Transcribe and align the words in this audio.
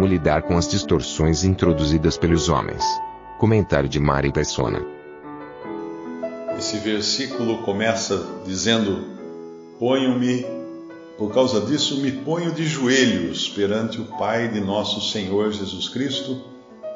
Como 0.00 0.08
lidar 0.10 0.44
com 0.44 0.56
as 0.56 0.66
distorções 0.66 1.44
introduzidas 1.44 2.16
pelos 2.16 2.48
homens. 2.48 2.82
Comentário 3.38 3.86
de 3.86 4.00
Mari 4.00 4.32
Persona. 4.32 4.82
Esse 6.56 6.78
versículo 6.78 7.58
começa 7.64 8.26
dizendo: 8.46 9.04
Ponho-me, 9.78 10.46
por 11.18 11.34
causa 11.34 11.60
disso, 11.60 12.00
me 12.00 12.12
ponho 12.12 12.50
de 12.50 12.64
joelhos 12.64 13.50
perante 13.50 14.00
o 14.00 14.06
Pai 14.16 14.48
de 14.48 14.58
nosso 14.58 15.02
Senhor 15.12 15.52
Jesus 15.52 15.90
Cristo, 15.90 16.44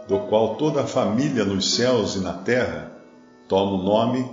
do 0.08 0.20
qual 0.20 0.54
toda 0.54 0.80
a 0.80 0.86
família 0.86 1.44
nos 1.44 1.74
céus 1.74 2.16
e 2.16 2.20
na 2.20 2.32
terra 2.32 2.90
toma 3.46 3.72
o 3.72 3.82
nome, 3.82 4.26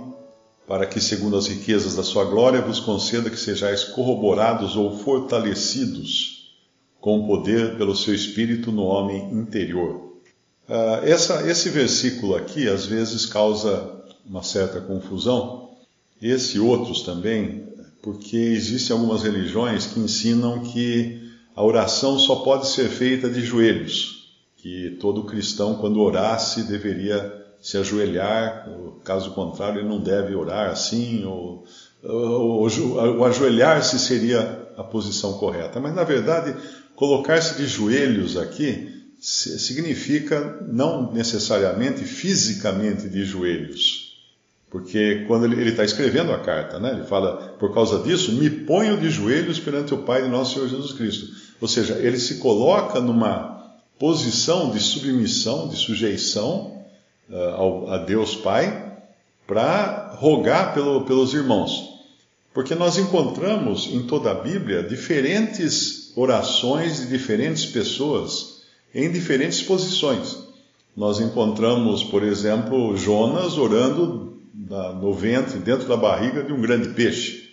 para 0.66 0.86
que, 0.86 0.98
segundo 0.98 1.36
as 1.36 1.46
riquezas 1.46 1.94
da 1.94 2.02
sua 2.02 2.24
glória, 2.24 2.62
vos 2.62 2.80
conceda 2.80 3.28
que 3.28 3.38
sejais 3.38 3.84
corroborados 3.84 4.76
ou 4.76 4.96
fortalecidos 4.96 6.41
com 7.02 7.26
poder 7.26 7.76
pelo 7.76 7.96
seu 7.96 8.14
Espírito 8.14 8.70
no 8.70 8.84
homem 8.84 9.28
interior. 9.34 10.12
Uh, 10.68 11.04
essa, 11.04 11.50
esse 11.50 11.68
versículo 11.68 12.36
aqui 12.36 12.68
às 12.68 12.86
vezes 12.86 13.26
causa 13.26 13.90
uma 14.24 14.44
certa 14.44 14.80
confusão, 14.80 15.70
esse 16.22 16.58
e 16.58 16.60
outros 16.60 17.02
também, 17.02 17.64
porque 18.00 18.36
existem 18.36 18.96
algumas 18.96 19.24
religiões 19.24 19.84
que 19.84 19.98
ensinam 19.98 20.60
que 20.60 21.20
a 21.56 21.64
oração 21.64 22.16
só 22.20 22.36
pode 22.36 22.68
ser 22.68 22.88
feita 22.88 23.28
de 23.28 23.42
joelhos, 23.44 24.32
que 24.58 24.96
todo 25.00 25.24
cristão, 25.24 25.74
quando 25.74 26.00
orasse, 26.00 26.62
deveria 26.62 27.44
se 27.60 27.76
ajoelhar, 27.76 28.68
caso 29.02 29.32
contrário, 29.32 29.80
ele 29.80 29.88
não 29.88 30.00
deve 30.00 30.36
orar 30.36 30.70
assim, 30.70 31.24
ou 31.24 31.64
o 32.04 33.24
ajoelhar-se 33.24 33.98
seria 33.98 34.68
a 34.76 34.82
posição 34.82 35.34
correta. 35.34 35.80
Mas, 35.80 35.94
na 35.94 36.04
verdade, 36.04 36.54
colocar-se 37.02 37.56
de 37.56 37.66
joelhos 37.66 38.36
aqui 38.36 39.02
significa 39.20 40.64
não 40.68 41.12
necessariamente 41.12 42.04
fisicamente 42.04 43.08
de 43.08 43.24
joelhos, 43.24 44.22
porque 44.70 45.24
quando 45.26 45.46
ele 45.46 45.70
está 45.70 45.84
escrevendo 45.84 46.30
a 46.30 46.38
carta, 46.38 46.78
né, 46.78 46.92
ele 46.92 47.02
fala, 47.02 47.56
por 47.58 47.74
causa 47.74 47.98
disso, 48.04 48.34
me 48.34 48.48
ponho 48.48 48.96
de 48.96 49.10
joelhos 49.10 49.58
perante 49.58 49.92
o 49.92 49.98
Pai 49.98 50.22
de 50.22 50.28
nosso 50.28 50.54
Senhor 50.54 50.68
Jesus 50.68 50.92
Cristo. 50.92 51.26
Ou 51.60 51.66
seja, 51.66 51.94
ele 51.94 52.20
se 52.20 52.36
coloca 52.36 53.00
numa 53.00 53.74
posição 53.98 54.70
de 54.70 54.78
submissão, 54.78 55.68
de 55.68 55.74
sujeição 55.74 56.84
uh, 57.28 57.36
ao, 57.36 57.90
a 57.90 57.98
Deus 57.98 58.36
Pai, 58.36 58.96
para 59.44 60.14
rogar 60.20 60.72
pelo, 60.72 61.04
pelos 61.04 61.34
irmãos. 61.34 61.82
Porque 62.52 62.74
nós 62.74 62.98
encontramos 62.98 63.88
em 63.90 64.02
toda 64.02 64.30
a 64.30 64.34
Bíblia 64.34 64.82
diferentes 64.82 66.12
orações 66.14 67.00
de 67.00 67.06
diferentes 67.06 67.66
pessoas 67.66 68.62
em 68.94 69.10
diferentes 69.10 69.62
posições. 69.62 70.38
Nós 70.94 71.18
encontramos, 71.20 72.04
por 72.04 72.22
exemplo, 72.22 72.96
Jonas 72.96 73.56
orando 73.56 74.36
no 75.00 75.14
ventre, 75.14 75.58
dentro 75.58 75.88
da 75.88 75.96
barriga 75.96 76.42
de 76.42 76.52
um 76.52 76.60
grande 76.60 76.90
peixe. 76.90 77.50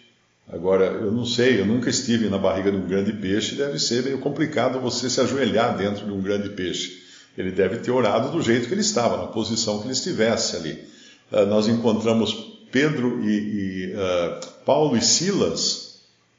Agora, 0.51 0.85
eu 0.85 1.11
não 1.11 1.25
sei, 1.25 1.61
eu 1.61 1.65
nunca 1.65 1.89
estive 1.89 2.27
na 2.27 2.37
barriga 2.37 2.71
de 2.71 2.77
um 2.77 2.87
grande 2.87 3.13
peixe, 3.13 3.55
deve 3.55 3.77
ser 3.77 4.03
meio 4.03 4.17
complicado 4.17 4.79
você 4.79 5.09
se 5.09 5.21
ajoelhar 5.21 5.77
dentro 5.77 6.05
de 6.05 6.11
um 6.11 6.21
grande 6.21 6.49
peixe. 6.49 7.03
Ele 7.37 7.51
deve 7.51 7.77
ter 7.77 7.91
orado 7.91 8.31
do 8.31 8.41
jeito 8.41 8.67
que 8.67 8.73
ele 8.73 8.81
estava, 8.81 9.17
na 9.17 9.27
posição 9.27 9.77
que 9.77 9.85
ele 9.85 9.93
estivesse 9.93 10.55
ali. 10.55 10.83
Uh, 11.31 11.45
nós 11.45 11.67
encontramos 11.67 12.48
Pedro 12.71 13.23
e, 13.23 13.29
e 13.29 13.93
uh, 13.93 14.47
Paulo 14.65 14.95
e 14.95 15.01
Silas 15.01 15.89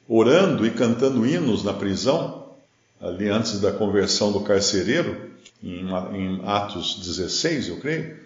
orando 0.07 0.65
e 0.65 0.71
cantando 0.71 1.25
hinos 1.25 1.63
na 1.63 1.71
prisão, 1.71 2.49
ali 2.99 3.29
antes 3.29 3.61
da 3.61 3.71
conversão 3.71 4.31
do 4.33 4.41
carcereiro, 4.41 5.31
em, 5.63 5.87
em 6.13 6.41
Atos 6.45 6.99
16, 6.99 7.69
eu 7.69 7.77
creio. 7.77 8.19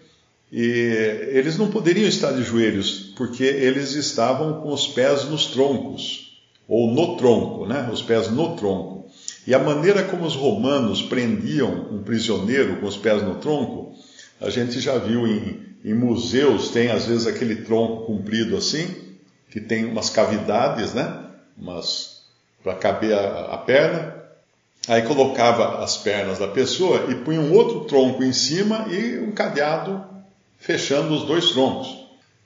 E 0.51 1.29
eles 1.31 1.57
não 1.57 1.69
poderiam 1.69 2.07
estar 2.07 2.31
de 2.31 2.43
joelhos, 2.43 3.13
porque 3.15 3.43
eles 3.43 3.93
estavam 3.93 4.61
com 4.61 4.73
os 4.73 4.87
pés 4.87 5.25
nos 5.25 5.47
troncos, 5.47 6.41
ou 6.67 6.91
no 6.91 7.17
tronco, 7.17 7.67
né? 7.67 7.87
Os 7.91 8.01
pés 8.01 8.31
no 8.31 8.55
tronco. 8.55 9.05
E 9.45 9.53
a 9.53 9.59
maneira 9.59 10.03
como 10.03 10.25
os 10.25 10.33
romanos 10.33 11.03
prendiam 11.03 11.87
um 11.91 12.01
prisioneiro 12.01 12.77
com 12.77 12.87
os 12.87 12.97
pés 12.97 13.21
no 13.21 13.35
tronco, 13.35 13.93
a 14.41 14.49
gente 14.49 14.79
já 14.79 14.97
viu 14.97 15.27
em, 15.27 15.61
em 15.85 15.93
museus, 15.93 16.69
tem 16.69 16.89
às 16.89 17.05
vezes 17.05 17.27
aquele 17.27 17.57
tronco 17.57 18.07
comprido 18.07 18.57
assim, 18.57 18.87
que 19.51 19.61
tem 19.61 19.85
umas 19.85 20.09
cavidades, 20.09 20.95
né? 20.95 21.25
Umas 21.55 22.23
para 22.63 22.73
caber 22.73 23.13
a, 23.13 23.53
a 23.53 23.57
perna. 23.59 24.15
Aí 24.87 25.03
colocava 25.03 25.83
as 25.83 25.97
pernas 25.97 26.39
da 26.39 26.47
pessoa 26.47 27.05
e 27.11 27.15
punha 27.15 27.39
um 27.39 27.53
outro 27.53 27.81
tronco 27.81 28.23
em 28.23 28.33
cima 28.33 28.87
e 28.89 29.19
um 29.19 29.31
cadeado 29.31 30.03
fechando 30.57 31.13
os 31.13 31.23
dois 31.23 31.51
troncos. 31.51 32.03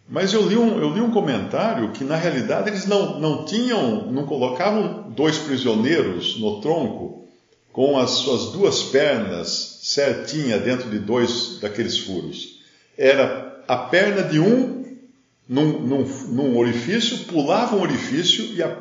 Mas 0.10 0.34
eu 0.34 0.46
li 0.46 0.58
um, 0.58 0.78
eu 0.78 0.94
li 0.94 1.00
um 1.00 1.12
comentário 1.12 1.92
que, 1.92 2.04
na 2.04 2.18
realidade, 2.18 2.70
eles 2.70 2.86
não, 2.86 3.20
não 3.20 3.46
tinham, 3.46 4.12
não 4.12 4.26
colocavam 4.26 5.10
dois 5.12 5.38
prisioneiros 5.38 6.38
no 6.40 6.60
tronco 6.60 7.26
com 7.72 7.98
as 7.98 8.12
suas 8.12 8.52
duas 8.52 8.84
pernas 8.84 9.80
certinha 9.84 10.58
dentro 10.58 10.90
de 10.90 11.00
dois 11.00 11.60
daqueles 11.62 11.98
furos. 12.00 12.59
Era 13.00 13.64
a 13.66 13.78
perna 13.78 14.24
de 14.24 14.40
um 14.40 14.80
num, 15.48 15.80
num, 15.80 16.04
num 16.04 16.58
orifício, 16.58 17.20
pulava 17.20 17.76
um 17.76 17.82
orifício 17.82 18.46
e, 18.54 18.62
a, 18.62 18.78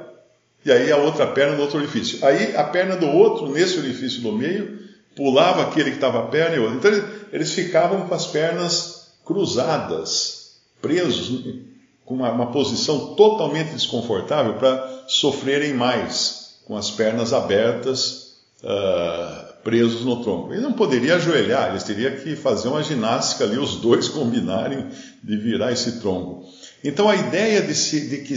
e 0.65 0.71
aí 0.71 0.93
a 0.93 0.99
outra 0.99 1.27
perna 1.29 1.55
no 1.55 1.63
outro 1.63 1.79
orifício. 1.79 2.25
Aí 2.27 2.55
a 2.55 2.65
perna 2.65 2.97
do 2.97 3.07
outro, 3.07 3.49
nesse 3.51 3.79
orifício 3.79 4.21
do 4.21 4.33
meio, 4.33 4.79
pulava 5.17 5.63
aquele 5.63 5.91
que 5.91 5.97
estava 5.97 6.19
a 6.19 6.27
perna 6.27 6.57
e 6.57 6.59
outro. 6.59 6.77
Então 6.77 7.09
eles 7.33 7.53
ficavam 7.55 8.07
com 8.07 8.15
as 8.15 8.27
pernas 8.27 9.13
cruzadas, 9.25 10.57
presos 10.83 11.63
com 12.05 12.15
uma, 12.15 12.31
uma 12.31 12.51
posição 12.51 13.15
totalmente 13.15 13.73
desconfortável 13.73 14.55
para 14.55 15.05
sofrerem 15.07 15.75
mais, 15.75 16.57
com 16.67 16.77
as 16.77 16.91
pernas 16.91 17.33
abertas, 17.33 18.37
uh, 18.63 19.48
presos 19.69 20.03
no 20.03 20.23
tronco. 20.23 20.55
Ele 20.55 20.63
não 20.63 20.73
poderia 20.73 21.17
ajoelhar, 21.17 21.69
eles 21.69 21.83
teriam 21.83 22.13
que 22.13 22.35
fazer 22.35 22.69
uma 22.69 22.83
ginástica 22.83 23.45
ali, 23.45 23.59
os 23.59 23.77
dois 23.77 24.09
combinarem 24.09 24.87
de 25.23 25.37
virar 25.37 25.71
esse 25.73 26.01
tronco. 26.01 26.43
Então 26.83 27.07
a 27.07 27.15
ideia 27.15 27.61
de, 27.61 27.75
se, 27.75 28.09
de 28.09 28.17
que 28.23 28.35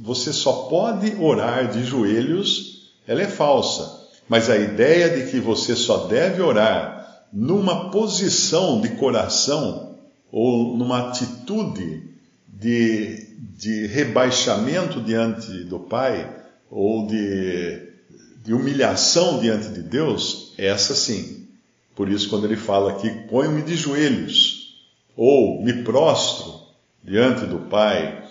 você 0.00 0.32
só 0.32 0.68
pode 0.70 1.14
orar 1.20 1.70
de 1.70 1.84
joelhos, 1.84 2.94
ela 3.06 3.20
é 3.20 3.26
falsa. 3.26 4.08
Mas 4.26 4.48
a 4.48 4.56
ideia 4.56 5.10
de 5.10 5.30
que 5.30 5.38
você 5.38 5.76
só 5.76 6.06
deve 6.06 6.40
orar 6.40 7.26
numa 7.30 7.90
posição 7.90 8.80
de 8.80 8.88
coração 8.90 9.96
ou 10.32 10.78
numa 10.78 11.10
atitude 11.10 12.04
de, 12.48 13.28
de 13.58 13.86
rebaixamento 13.86 14.98
diante 15.02 15.64
do 15.64 15.78
Pai, 15.78 16.26
ou 16.70 17.06
de, 17.06 17.82
de 18.42 18.54
humilhação 18.54 19.40
diante 19.40 19.68
de 19.68 19.82
Deus, 19.82 20.49
essa 20.66 20.94
sim. 20.94 21.48
Por 21.94 22.08
isso, 22.08 22.28
quando 22.28 22.44
ele 22.44 22.56
fala 22.56 22.92
aqui, 22.92 23.10
ponho-me 23.28 23.62
de 23.62 23.76
joelhos, 23.76 24.76
ou 25.16 25.62
me 25.62 25.82
prostro 25.82 26.60
diante 27.02 27.44
do 27.44 27.58
Pai, 27.58 28.24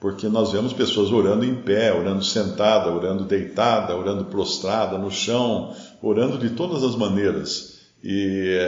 porque 0.00 0.28
nós 0.28 0.52
vemos 0.52 0.72
pessoas 0.72 1.10
orando 1.10 1.44
em 1.44 1.54
pé, 1.54 1.92
orando 1.94 2.22
sentada, 2.22 2.90
orando 2.90 3.24
deitada, 3.24 3.96
orando 3.96 4.26
prostrada 4.26 4.98
no 4.98 5.10
chão, 5.10 5.74
orando 6.02 6.36
de 6.36 6.50
todas 6.50 6.82
as 6.82 6.94
maneiras. 6.94 7.78
E 8.02 8.58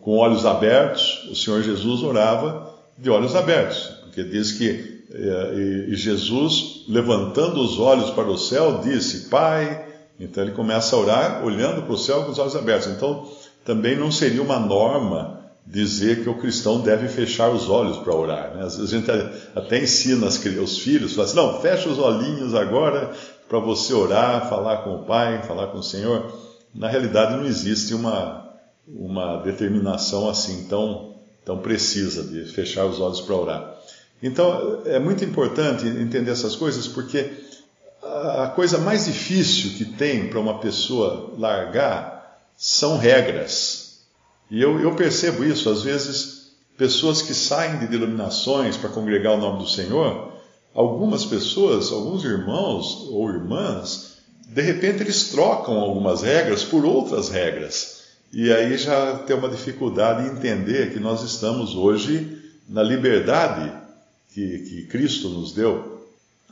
com 0.00 0.16
olhos 0.16 0.46
abertos, 0.46 1.28
o 1.30 1.34
Senhor 1.34 1.62
Jesus 1.62 2.02
orava 2.02 2.74
de 2.96 3.10
olhos 3.10 3.36
abertos, 3.36 3.78
porque 4.04 4.24
diz 4.24 4.52
que 4.52 4.98
eh, 5.10 5.86
e 5.88 5.94
Jesus, 5.96 6.84
levantando 6.88 7.60
os 7.60 7.78
olhos 7.78 8.10
para 8.10 8.28
o 8.28 8.38
céu, 8.38 8.80
disse: 8.82 9.28
Pai. 9.28 9.87
Então 10.18 10.42
ele 10.42 10.52
começa 10.52 10.96
a 10.96 10.98
orar 10.98 11.44
olhando 11.44 11.82
para 11.82 11.92
o 11.92 11.98
céu 11.98 12.24
com 12.24 12.32
os 12.32 12.38
olhos 12.38 12.56
abertos. 12.56 12.88
Então 12.88 13.28
também 13.64 13.96
não 13.96 14.10
seria 14.10 14.42
uma 14.42 14.58
norma 14.58 15.38
dizer 15.66 16.22
que 16.22 16.28
o 16.28 16.38
cristão 16.38 16.80
deve 16.80 17.08
fechar 17.08 17.50
os 17.50 17.68
olhos 17.68 17.98
para 17.98 18.14
orar. 18.14 18.54
Né? 18.54 18.64
Às 18.64 18.76
vezes 18.76 18.92
a 18.92 18.96
gente 18.96 19.10
até 19.54 19.82
ensina 19.82 20.26
os 20.26 20.78
filhos, 20.78 21.12
fala 21.12 21.26
assim, 21.26 21.36
não, 21.36 21.60
fecha 21.60 21.88
os 21.88 21.98
olhinhos 21.98 22.54
agora, 22.54 23.12
para 23.48 23.58
você 23.58 23.92
orar, 23.92 24.48
falar 24.48 24.78
com 24.78 24.96
o 24.96 25.04
Pai, 25.04 25.42
falar 25.42 25.68
com 25.68 25.78
o 25.78 25.82
Senhor. 25.82 26.32
Na 26.74 26.88
realidade, 26.88 27.36
não 27.36 27.44
existe 27.44 27.94
uma, 27.94 28.48
uma 28.86 29.38
determinação 29.42 30.28
assim 30.28 30.66
tão, 30.68 31.14
tão 31.44 31.58
precisa 31.58 32.22
de 32.22 32.44
fechar 32.44 32.86
os 32.86 33.00
olhos 33.00 33.20
para 33.20 33.36
orar. 33.36 33.74
Então, 34.22 34.82
é 34.84 34.98
muito 34.98 35.24
importante 35.24 35.86
entender 35.86 36.30
essas 36.30 36.56
coisas, 36.56 36.88
porque 36.88 37.30
a 38.42 38.52
coisa 38.54 38.78
mais 38.78 39.06
difícil 39.06 39.76
que 39.76 39.84
tem 39.84 40.28
para 40.28 40.40
uma 40.40 40.58
pessoa 40.58 41.34
largar 41.38 42.40
são 42.56 42.96
regras. 42.96 44.00
E 44.50 44.60
eu, 44.60 44.80
eu 44.80 44.94
percebo 44.94 45.44
isso, 45.44 45.68
às 45.68 45.82
vezes, 45.82 46.52
pessoas 46.76 47.20
que 47.20 47.34
saem 47.34 47.78
de 47.78 47.86
denominações 47.86 48.76
para 48.76 48.90
congregar 48.90 49.34
o 49.34 49.40
nome 49.40 49.58
do 49.58 49.68
Senhor, 49.68 50.32
algumas 50.74 51.24
pessoas, 51.24 51.92
alguns 51.92 52.24
irmãos 52.24 53.08
ou 53.10 53.28
irmãs, 53.28 54.18
de 54.46 54.62
repente 54.62 55.02
eles 55.02 55.28
trocam 55.30 55.78
algumas 55.78 56.22
regras 56.22 56.64
por 56.64 56.84
outras 56.84 57.28
regras. 57.28 57.98
E 58.32 58.52
aí 58.52 58.76
já 58.76 59.18
tem 59.18 59.36
uma 59.36 59.48
dificuldade 59.48 60.26
em 60.26 60.32
entender 60.32 60.92
que 60.92 61.00
nós 61.00 61.22
estamos 61.22 61.74
hoje 61.74 62.38
na 62.68 62.82
liberdade 62.82 63.72
que, 64.32 64.58
que 64.58 64.82
Cristo 64.86 65.28
nos 65.28 65.52
deu. 65.52 65.97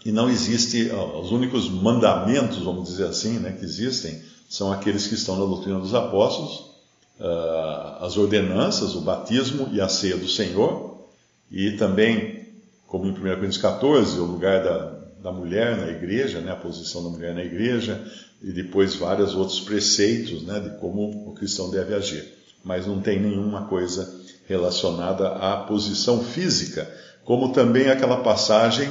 E 0.06 0.12
não 0.12 0.30
existe, 0.30 0.88
os 1.20 1.32
únicos 1.32 1.68
mandamentos, 1.68 2.58
vamos 2.58 2.88
dizer 2.88 3.06
assim, 3.06 3.40
né, 3.40 3.50
que 3.58 3.64
existem, 3.64 4.22
são 4.48 4.72
aqueles 4.72 5.08
que 5.08 5.14
estão 5.14 5.36
na 5.36 5.44
doutrina 5.44 5.80
dos 5.80 5.96
apóstolos, 5.96 6.76
uh, 7.18 8.04
as 8.04 8.16
ordenanças, 8.16 8.94
o 8.94 9.00
batismo 9.00 9.68
e 9.72 9.80
a 9.80 9.88
ceia 9.88 10.16
do 10.16 10.28
Senhor, 10.28 11.08
e 11.50 11.72
também, 11.72 12.46
como 12.86 13.06
em 13.06 13.10
1 13.10 13.14
Coríntios 13.14 13.58
14, 13.58 14.20
o 14.20 14.24
lugar 14.26 14.62
da, 14.62 14.96
da 15.24 15.32
mulher 15.32 15.76
na 15.76 15.88
igreja, 15.88 16.40
né, 16.40 16.52
a 16.52 16.56
posição 16.56 17.02
da 17.02 17.08
mulher 17.08 17.34
na 17.34 17.42
igreja, 17.42 18.00
e 18.40 18.52
depois 18.52 18.94
vários 18.94 19.34
outros 19.34 19.58
preceitos 19.58 20.40
né, 20.44 20.60
de 20.60 20.78
como 20.78 21.28
o 21.28 21.34
cristão 21.34 21.68
deve 21.68 21.92
agir. 21.92 22.32
Mas 22.62 22.86
não 22.86 23.00
tem 23.00 23.20
nenhuma 23.20 23.64
coisa 23.64 24.20
relacionada 24.46 25.30
à 25.30 25.56
posição 25.64 26.22
física, 26.22 26.88
como 27.24 27.52
também 27.52 27.88
aquela 27.88 28.18
passagem, 28.18 28.88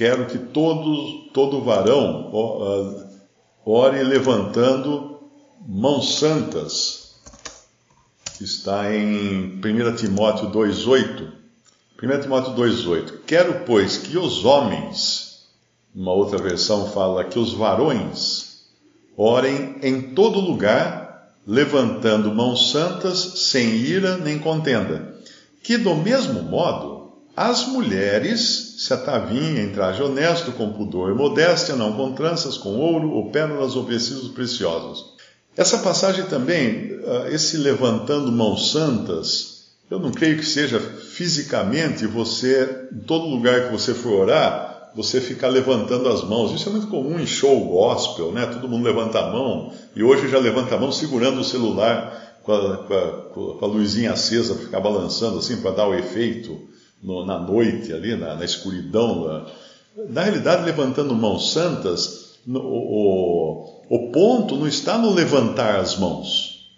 quero 0.00 0.24
que 0.24 0.38
todo, 0.38 1.28
todo 1.30 1.60
varão 1.60 2.30
ore 3.66 4.02
levantando 4.02 5.20
mãos 5.68 6.18
santas, 6.18 7.16
está 8.40 8.96
em 8.96 9.60
1 9.62 9.96
Timóteo 9.96 10.50
2,8. 10.50 11.30
1 12.02 12.20
Timóteo 12.22 12.54
2,8. 12.54 13.18
Quero, 13.26 13.66
pois, 13.66 13.98
que 13.98 14.16
os 14.16 14.42
homens, 14.46 15.50
uma 15.94 16.12
outra 16.12 16.38
versão 16.38 16.88
fala 16.88 17.24
que 17.24 17.38
os 17.38 17.52
varões, 17.52 18.70
orem 19.14 19.76
em 19.82 20.14
todo 20.14 20.40
lugar, 20.40 21.36
levantando 21.46 22.34
mãos 22.34 22.70
santas, 22.70 23.18
sem 23.18 23.68
ira 23.68 24.16
nem 24.16 24.38
contenda. 24.38 25.14
Que 25.62 25.76
do 25.76 25.94
mesmo 25.94 26.42
modo, 26.42 26.99
as 27.40 27.66
mulheres 27.66 28.74
se 28.76 28.92
atavinhem 28.92 29.64
em 29.64 29.72
traje 29.72 30.02
honesto, 30.02 30.52
com 30.52 30.74
pudor 30.74 31.10
e 31.10 31.14
modéstia, 31.14 31.74
não 31.74 31.94
com 31.94 32.12
tranças, 32.12 32.58
com 32.58 32.76
ouro 32.76 33.12
ou 33.12 33.30
pérolas 33.30 33.76
ou 33.76 33.82
vestidos 33.82 34.28
preciosos. 34.28 35.14
Essa 35.56 35.78
passagem 35.78 36.26
também, 36.26 37.00
ah, 37.02 37.30
esse 37.30 37.56
levantando 37.56 38.30
mãos 38.30 38.72
santas, 38.72 39.70
eu 39.90 39.98
não 39.98 40.10
creio 40.10 40.36
que 40.36 40.44
seja 40.44 40.78
fisicamente 40.78 42.06
você, 42.06 42.88
em 42.92 42.98
todo 42.98 43.24
lugar 43.24 43.68
que 43.68 43.72
você 43.72 43.94
for 43.94 44.20
orar, 44.20 44.90
você 44.94 45.18
ficar 45.18 45.48
levantando 45.48 46.10
as 46.10 46.22
mãos. 46.22 46.52
Isso 46.52 46.68
é 46.68 46.72
muito 46.72 46.88
comum 46.88 47.18
em 47.18 47.26
show 47.26 47.58
gospel, 47.64 48.32
né? 48.32 48.44
Todo 48.44 48.68
mundo 48.68 48.84
levanta 48.84 49.18
a 49.18 49.32
mão 49.32 49.72
e 49.96 50.02
hoje 50.02 50.28
já 50.28 50.38
levanta 50.38 50.74
a 50.74 50.78
mão 50.78 50.92
segurando 50.92 51.40
o 51.40 51.44
celular 51.44 52.36
com 52.42 52.52
a, 52.52 52.76
com 52.76 52.94
a, 52.94 53.54
com 53.54 53.64
a 53.64 53.66
luzinha 53.66 54.12
acesa 54.12 54.54
ficar 54.56 54.80
balançando 54.80 55.38
assim 55.38 55.56
para 55.62 55.70
dar 55.70 55.88
o 55.88 55.94
efeito 55.94 56.68
no, 57.02 57.24
na 57.24 57.38
noite 57.38 57.92
ali, 57.92 58.16
na, 58.16 58.34
na 58.34 58.44
escuridão. 58.44 59.24
Na, 59.24 59.46
na, 60.08 60.22
realidade, 60.22 60.64
levantando 60.64 61.14
mãos 61.14 61.52
santas, 61.52 62.38
no, 62.46 62.60
o, 62.60 63.82
o 63.88 64.10
ponto 64.10 64.56
não 64.56 64.66
está 64.66 64.98
no 64.98 65.12
levantar 65.12 65.80
as 65.80 65.96
mãos. 65.96 66.68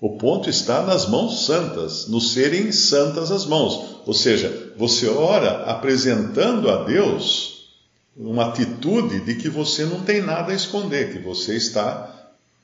O 0.00 0.16
ponto 0.16 0.48
está 0.48 0.82
nas 0.82 1.08
mãos 1.08 1.44
santas, 1.44 2.08
no 2.08 2.20
serem 2.20 2.72
santas 2.72 3.30
as 3.30 3.44
mãos. 3.44 4.00
Ou 4.06 4.14
seja, 4.14 4.72
você 4.76 5.08
ora 5.08 5.64
apresentando 5.64 6.70
a 6.70 6.84
Deus 6.84 7.68
uma 8.16 8.46
atitude 8.46 9.20
de 9.20 9.34
que 9.34 9.48
você 9.48 9.84
não 9.84 10.00
tem 10.00 10.22
nada 10.22 10.52
a 10.52 10.54
esconder, 10.54 11.12
que 11.12 11.18
você 11.18 11.54
está 11.56 12.16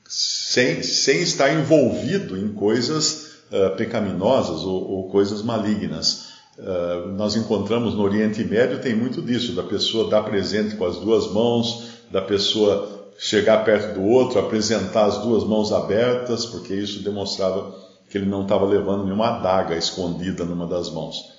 sem, 0.07 0.81
sem 0.81 1.21
estar 1.21 1.53
envolvido 1.53 2.37
em 2.37 2.53
coisas 2.53 3.41
uh, 3.51 3.75
pecaminosas 3.75 4.61
ou, 4.61 4.89
ou 4.89 5.09
coisas 5.09 5.41
malignas. 5.41 6.26
Uh, 6.57 7.09
nós 7.09 7.35
encontramos 7.35 7.93
no 7.93 8.01
Oriente 8.01 8.43
Médio 8.43 8.81
tem 8.81 8.95
muito 8.95 9.21
disso, 9.21 9.53
da 9.53 9.61
pessoa 9.61 10.09
dar 10.09 10.23
presente 10.23 10.75
com 10.75 10.85
as 10.85 10.97
duas 10.97 11.31
mãos, 11.31 11.89
da 12.09 12.21
pessoa 12.21 13.11
chegar 13.17 13.63
perto 13.63 13.93
do 13.93 14.03
outro, 14.03 14.39
apresentar 14.39 15.05
as 15.05 15.19
duas 15.19 15.43
mãos 15.43 15.71
abertas, 15.71 16.47
porque 16.47 16.73
isso 16.73 17.03
demonstrava 17.03 17.75
que 18.09 18.17
ele 18.17 18.25
não 18.25 18.41
estava 18.43 18.65
levando 18.65 19.03
nenhuma 19.03 19.37
adaga 19.37 19.75
escondida 19.75 20.45
numa 20.45 20.65
das 20.65 20.89
mãos. 20.89 21.31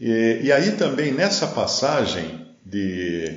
E, 0.00 0.40
e 0.42 0.52
aí 0.52 0.72
também 0.72 1.12
nessa 1.12 1.48
passagem 1.48 2.46
de, 2.64 3.36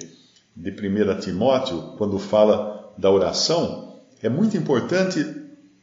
de 0.55 0.71
1 0.71 1.19
Timóteo, 1.21 1.93
quando 1.97 2.19
fala 2.19 2.93
da 2.97 3.09
oração, 3.09 3.95
é 4.21 4.29
muito 4.29 4.57
importante 4.57 5.25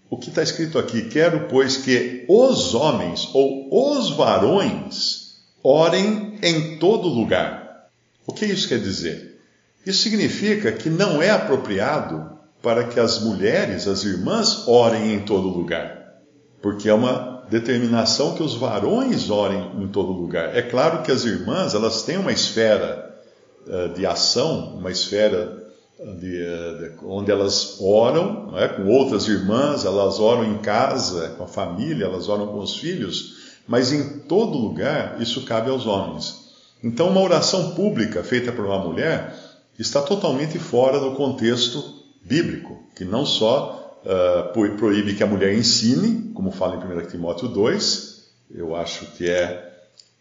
o 0.09 0.17
que 0.17 0.29
está 0.29 0.43
escrito 0.43 0.79
aqui: 0.79 1.09
quero, 1.09 1.49
pois, 1.49 1.79
que 1.79 2.25
os 2.29 2.75
homens 2.75 3.29
ou 3.33 3.97
os 3.97 4.11
varões 4.11 5.22
Orem 5.63 6.39
em 6.43 6.77
todo 6.79 7.09
lugar. 7.09 7.89
O 8.27 8.33
que 8.33 8.47
isso 8.47 8.69
quer 8.69 8.79
dizer? 8.79 9.41
Isso 9.87 10.03
significa 10.03 10.73
que 10.73 10.89
não 10.89 11.21
é 11.21 11.31
apropriado 11.31 12.33
para 12.63 12.85
que 12.85 13.01
as 13.01 13.21
mulheres, 13.21 13.89
as 13.89 14.05
irmãs, 14.05 14.67
orem 14.69 15.15
em 15.15 15.21
todo 15.25 15.49
lugar, 15.49 16.21
porque 16.61 16.89
é 16.89 16.95
uma 16.95 17.45
determinação 17.51 18.35
que 18.35 18.43
os 18.43 18.55
varões 18.55 19.29
orem 19.29 19.83
em 19.83 19.89
todo 19.89 20.13
lugar. 20.13 20.57
É 20.57 20.63
claro 20.63 21.03
que 21.03 21.11
as 21.11 21.25
irmãs, 21.25 21.75
elas 21.75 22.03
têm 22.03 22.17
uma 22.17 22.33
esfera 22.33 23.15
uh, 23.67 23.93
de 23.95 24.07
ação, 24.07 24.77
uma 24.77 24.91
esfera 24.91 25.61
de, 25.99 26.43
uh, 26.43 26.79
de, 26.79 27.05
onde 27.05 27.31
elas 27.31 27.79
oram 27.81 28.57
é? 28.57 28.69
com 28.69 28.87
outras 28.87 29.27
irmãs, 29.27 29.85
elas 29.85 30.19
oram 30.19 30.45
em 30.45 30.59
casa, 30.59 31.31
com 31.37 31.45
a 31.45 31.49
família, 31.49 32.05
elas 32.05 32.29
oram 32.29 32.47
com 32.47 32.59
os 32.61 32.77
filhos, 32.77 33.32
mas 33.67 33.93
em 33.93 34.21
todo 34.21 34.59
lugar 34.59 35.21
isso 35.21 35.45
cabe 35.45 35.71
aos 35.71 35.87
homens. 35.87 36.43
Então, 36.83 37.09
uma 37.09 37.21
oração 37.21 37.75
pública 37.75 38.25
feita 38.25 38.51
por 38.51 38.65
uma 38.67 38.79
mulher 38.79 39.35
está 39.79 40.03
totalmente 40.03 40.59
fora 40.59 40.99
do 40.99 41.13
contexto 41.13 42.03
bíblico, 42.25 42.83
que 42.97 43.05
não 43.05 43.25
só 43.25 44.01
uh, 44.05 44.77
proíbe 44.77 45.15
que 45.15 45.23
a 45.23 45.27
mulher 45.27 45.55
ensine, 45.55 46.33
como 46.35 46.51
fala 46.51 46.77
em 46.77 46.99
1 46.99 47.07
Timóteo 47.07 47.49
2, 47.49 48.23
eu 48.55 48.75
acho 48.75 49.07
que 49.13 49.29
é 49.29 49.71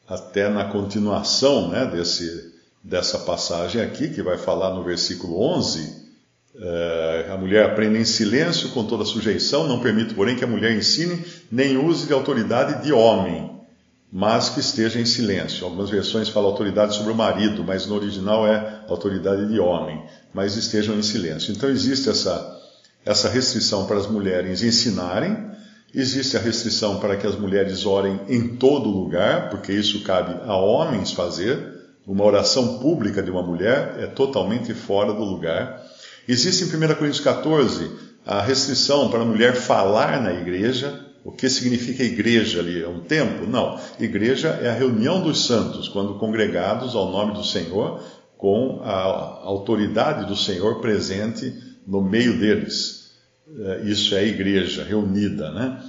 até 0.07 0.49
na 0.49 0.65
continuação 0.65 1.69
né, 1.69 1.85
desse, 1.85 2.53
dessa 2.83 3.19
passagem 3.19 3.81
aqui, 3.81 4.09
que 4.09 4.21
vai 4.21 4.37
falar 4.37 4.73
no 4.73 4.83
versículo 4.83 5.41
11, 5.41 6.10
Uh, 6.53 7.31
a 7.33 7.37
mulher 7.37 7.65
aprende 7.65 7.97
em 7.97 8.03
silêncio, 8.03 8.69
com 8.69 8.83
toda 8.83 9.05
sujeição, 9.05 9.67
não 9.67 9.79
permite, 9.79 10.13
porém, 10.13 10.35
que 10.35 10.43
a 10.43 10.47
mulher 10.47 10.75
ensine, 10.75 11.23
nem 11.49 11.77
use 11.77 12.07
de 12.07 12.13
autoridade 12.13 12.83
de 12.83 12.91
homem, 12.91 13.49
mas 14.11 14.49
que 14.49 14.59
esteja 14.59 14.99
em 14.99 15.05
silêncio. 15.05 15.63
Algumas 15.63 15.89
versões 15.89 16.27
falam 16.27 16.49
autoridade 16.49 16.93
sobre 16.93 17.13
o 17.13 17.15
marido, 17.15 17.63
mas 17.63 17.87
no 17.87 17.95
original 17.95 18.45
é 18.45 18.83
autoridade 18.89 19.47
de 19.47 19.59
homem, 19.59 20.03
mas 20.33 20.57
estejam 20.57 20.95
em 20.95 21.01
silêncio. 21.01 21.53
Então 21.53 21.69
existe 21.69 22.09
essa, 22.09 22.59
essa 23.05 23.29
restrição 23.29 23.85
para 23.85 23.97
as 23.97 24.07
mulheres 24.07 24.61
ensinarem, 24.61 25.51
existe 25.95 26.35
a 26.35 26.41
restrição 26.41 26.99
para 26.99 27.15
que 27.15 27.25
as 27.25 27.35
mulheres 27.35 27.85
orem 27.85 28.19
em 28.27 28.57
todo 28.57 28.89
lugar, 28.89 29.49
porque 29.49 29.71
isso 29.71 30.03
cabe 30.03 30.35
a 30.45 30.55
homens 30.55 31.13
fazer. 31.13 31.79
Uma 32.05 32.25
oração 32.25 32.79
pública 32.79 33.21
de 33.21 33.31
uma 33.31 33.43
mulher 33.43 33.95
é 33.99 34.07
totalmente 34.07 34.73
fora 34.73 35.13
do 35.13 35.23
lugar. 35.23 35.81
Existe 36.27 36.63
em 36.63 36.67
1 36.67 36.95
Coríntios 36.95 37.19
14 37.19 37.91
a 38.25 38.41
restrição 38.41 39.09
para 39.09 39.21
a 39.21 39.25
mulher 39.25 39.55
falar 39.55 40.21
na 40.21 40.33
igreja. 40.33 41.07
O 41.23 41.31
que 41.31 41.49
significa 41.49 42.03
igreja 42.03 42.59
ali? 42.59 42.81
É 42.81 42.87
um 42.87 43.01
templo? 43.01 43.47
Não. 43.47 43.79
Igreja 43.99 44.49
é 44.61 44.69
a 44.69 44.73
reunião 44.73 45.21
dos 45.21 45.45
santos, 45.45 45.87
quando 45.87 46.17
congregados 46.17 46.95
ao 46.95 47.11
nome 47.11 47.33
do 47.33 47.43
Senhor, 47.43 48.03
com 48.37 48.81
a 48.83 49.41
autoridade 49.43 50.25
do 50.25 50.35
Senhor 50.35 50.81
presente 50.81 51.53
no 51.85 52.01
meio 52.01 52.39
deles. 52.39 53.11
É, 53.59 53.81
isso 53.85 54.15
é 54.15 54.25
igreja 54.25 54.83
reunida, 54.83 55.51
né? 55.51 55.79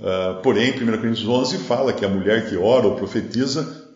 Ah, 0.00 0.40
porém, 0.42 0.70
1 0.70 0.76
Coríntios 0.98 1.26
11 1.26 1.58
fala 1.58 1.92
que 1.92 2.04
a 2.04 2.08
mulher 2.08 2.48
que 2.48 2.56
ora 2.56 2.86
ou 2.86 2.94
profetiza 2.94 3.86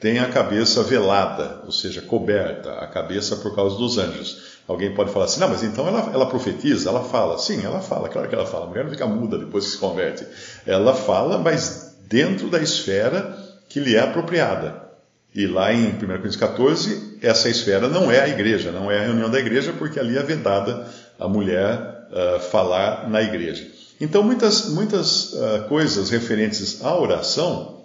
tem 0.00 0.20
a 0.20 0.28
cabeça 0.28 0.82
velada, 0.84 1.62
ou 1.64 1.72
seja, 1.72 2.00
coberta, 2.00 2.70
a 2.74 2.86
cabeça 2.86 3.36
por 3.36 3.54
causa 3.54 3.76
dos 3.76 3.98
anjos. 3.98 4.57
Alguém 4.68 4.94
pode 4.94 5.10
falar 5.10 5.24
assim, 5.24 5.40
não, 5.40 5.48
mas 5.48 5.62
então 5.62 5.88
ela, 5.88 6.10
ela 6.12 6.26
profetiza, 6.26 6.90
ela 6.90 7.02
fala. 7.02 7.38
Sim, 7.38 7.64
ela 7.64 7.80
fala, 7.80 8.10
claro 8.10 8.28
que 8.28 8.34
ela 8.34 8.44
fala. 8.44 8.66
A 8.66 8.68
mulher 8.68 8.84
não 8.84 8.90
fica 8.90 9.06
muda 9.06 9.38
depois 9.38 9.64
que 9.64 9.70
se 9.70 9.78
converte. 9.78 10.26
Ela 10.66 10.92
fala, 10.92 11.38
mas 11.38 11.96
dentro 12.06 12.50
da 12.50 12.60
esfera 12.60 13.34
que 13.66 13.80
lhe 13.80 13.96
é 13.96 14.00
apropriada. 14.00 14.86
E 15.34 15.46
lá 15.46 15.72
em 15.72 15.94
1 15.94 15.98
Coríntios 15.98 16.36
14, 16.36 17.18
essa 17.22 17.48
esfera 17.48 17.88
não 17.88 18.10
é 18.10 18.20
a 18.20 18.28
igreja, 18.28 18.70
não 18.70 18.90
é 18.90 18.98
a 18.98 19.04
reunião 19.04 19.30
da 19.30 19.40
igreja, 19.40 19.72
porque 19.72 19.98
ali 19.98 20.18
é 20.18 20.22
vedada 20.22 20.86
a 21.18 21.26
mulher 21.26 22.08
uh, 22.10 22.40
falar 22.40 23.08
na 23.08 23.22
igreja. 23.22 23.66
Então, 23.98 24.22
muitas, 24.22 24.68
muitas 24.68 25.32
uh, 25.32 25.64
coisas 25.66 26.10
referentes 26.10 26.84
à 26.84 26.94
oração 26.94 27.84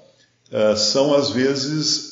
uh, 0.52 0.76
são, 0.76 1.14
às 1.14 1.30
vezes, 1.30 2.12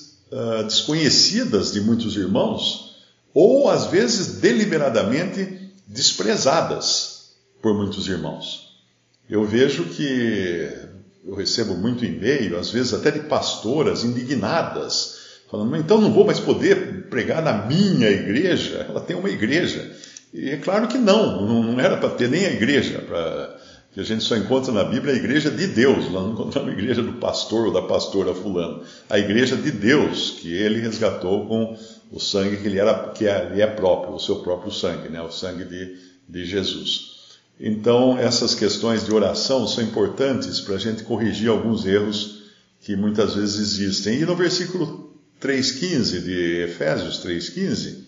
desconhecidas 0.66 1.74
de 1.74 1.82
muitos 1.82 2.16
irmãos 2.16 2.91
ou 3.34 3.70
às 3.70 3.88
vezes 3.88 4.40
deliberadamente 4.40 5.72
desprezadas 5.88 7.32
por 7.62 7.74
muitos 7.76 8.08
irmãos. 8.08 8.72
Eu 9.30 9.46
vejo 9.46 9.86
que 9.86 10.70
eu 11.26 11.36
recebo 11.36 11.76
muito 11.76 12.04
e-mail, 12.04 12.58
às 12.58 12.72
vezes 12.72 12.94
até 12.94 13.12
de 13.12 13.22
pastoras 13.22 14.04
indignadas, 14.04 15.20
falando, 15.50 15.76
então 15.78 16.02
não 16.02 16.12
vou 16.12 16.26
mais 16.26 16.40
poder 16.40 17.08
pregar 17.10 17.42
na 17.42 17.66
minha 17.66 18.10
igreja, 18.10 18.86
ela 18.90 19.02
tem 19.02 19.16
uma 19.16 19.30
igreja. 19.30 19.96
E 20.34 20.50
é 20.50 20.58
claro 20.58 20.88
que 20.88 20.98
não, 20.98 21.46
não 21.46 21.80
era 21.80 21.98
para 21.98 22.10
ter 22.10 22.30
nem 22.30 22.46
a 22.46 22.52
igreja, 22.52 23.00
para 23.00 23.58
que 23.94 24.00
a 24.00 24.04
gente 24.04 24.24
só 24.24 24.38
encontra 24.38 24.72
na 24.72 24.86
Bíblia 24.86 25.14
a 25.14 25.18
igreja 25.18 25.52
de 25.52 25.68
Deus, 25.68 26.10
nós 26.10 26.24
não 26.24 26.32
encontramos 26.32 26.70
a 26.70 26.74
igreja 26.74 27.02
do 27.02 27.14
pastor 27.14 27.68
ou 27.68 27.74
da 27.74 27.82
pastora 27.82 28.34
fulano, 28.34 28.84
a 29.10 29.20
igreja 29.20 29.58
de 29.58 29.70
Deus, 29.70 30.38
que 30.40 30.54
ele 30.54 30.80
resgatou 30.80 31.46
com 31.46 31.78
o 32.12 32.20
sangue 32.20 32.58
que 32.58 32.68
lhe, 32.68 32.78
era, 32.78 33.10
que 33.10 33.26
é, 33.26 33.50
lhe 33.54 33.62
é 33.62 33.68
próprio, 33.68 34.14
o 34.14 34.20
seu 34.20 34.38
próprio 34.38 34.72
sangue, 34.72 35.10
né? 35.10 35.22
o 35.22 35.32
sangue 35.32 35.64
de, 35.64 35.98
de 36.28 36.46
Jesus. 36.46 37.12
Então, 37.60 38.18
essas 38.18 38.54
questões 38.54 39.06
de 39.06 39.14
oração 39.14 39.68
são 39.68 39.84
importantes 39.84 40.60
para 40.60 40.76
a 40.76 40.80
gente 40.80 41.04
corrigir 41.04 41.50
alguns 41.50 41.86
erros 41.86 42.42
que 42.82 42.96
muitas 42.96 43.36
vezes 43.36 43.60
existem. 43.60 44.20
E 44.20 44.26
no 44.26 44.36
versículo 44.36 45.16
3,15 45.40 46.22
de 46.22 46.64
Efésios 46.64 47.24
3,15, 47.24 48.04